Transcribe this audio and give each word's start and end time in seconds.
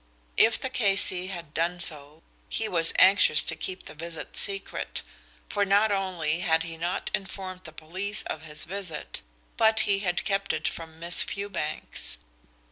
If 0.35 0.59
the 0.59 0.71
K.C. 0.71 1.27
had 1.27 1.53
done 1.53 1.79
so, 1.79 2.23
he 2.49 2.67
was 2.67 2.91
anxious 2.97 3.43
to 3.43 3.55
keep 3.55 3.85
the 3.85 3.93
visit 3.93 4.35
secret, 4.35 5.03
for 5.47 5.63
not 5.63 5.91
only 5.91 6.39
had 6.39 6.63
he 6.63 6.75
not 6.75 7.11
informed 7.13 7.65
the 7.65 7.71
police 7.71 8.23
of 8.23 8.41
his 8.41 8.63
visit 8.63 9.21
but 9.57 9.81
he 9.81 9.99
had 9.99 10.25
kept 10.25 10.53
it 10.53 10.67
from 10.67 10.99
Miss 10.99 11.21
Fewbanks. 11.21 12.17